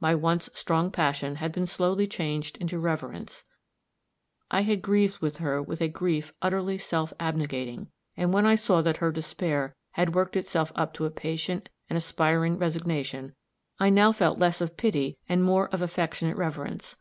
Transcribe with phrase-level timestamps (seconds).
[0.00, 3.44] My once strong passion had been slowly changing into reverence;
[4.50, 8.80] I had grieved with her with a grief utterly self abnegating, and when I saw
[8.80, 13.34] that her despair had worked itself up to a patient and aspiring resignation,
[13.78, 16.96] I now felt less of pity and more of affectionate reverence.